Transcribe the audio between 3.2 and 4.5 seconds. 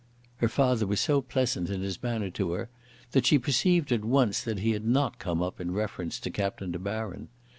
she perceived at once